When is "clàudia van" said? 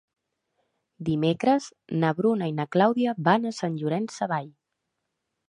2.77-3.47